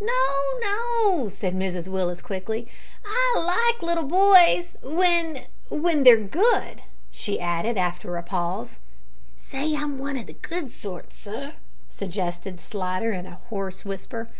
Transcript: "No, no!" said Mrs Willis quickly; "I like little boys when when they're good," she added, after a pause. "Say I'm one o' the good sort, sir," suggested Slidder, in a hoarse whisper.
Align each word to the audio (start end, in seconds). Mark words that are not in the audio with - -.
"No, 0.00 0.58
no!" 0.60 1.28
said 1.28 1.54
Mrs 1.54 1.86
Willis 1.86 2.22
quickly; 2.22 2.66
"I 3.04 3.72
like 3.76 3.82
little 3.82 4.04
boys 4.08 4.74
when 4.82 5.42
when 5.68 6.02
they're 6.02 6.16
good," 6.24 6.80
she 7.10 7.38
added, 7.38 7.76
after 7.76 8.16
a 8.16 8.22
pause. 8.22 8.78
"Say 9.36 9.74
I'm 9.76 9.98
one 9.98 10.16
o' 10.16 10.22
the 10.24 10.32
good 10.32 10.72
sort, 10.72 11.12
sir," 11.12 11.52
suggested 11.90 12.58
Slidder, 12.58 13.12
in 13.12 13.26
a 13.26 13.40
hoarse 13.50 13.84
whisper. 13.84 14.30